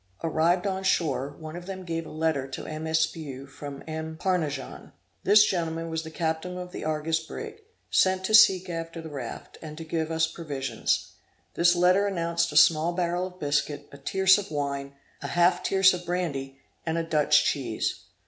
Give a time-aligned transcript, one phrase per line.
[0.23, 2.87] Arrived on shore, one of them gave a letter to M.
[2.87, 4.17] Espiau from M.
[4.19, 4.93] Parnajon.
[5.23, 9.59] This gentleman was the captain of the Argus brig, sent to seek after the raft,
[9.61, 11.11] and to give us provisions.
[11.53, 15.93] This letter announced a small barrel of biscuit, a tierce of wine, a half tierce
[15.93, 18.05] of brandy, and a Dutch cheese.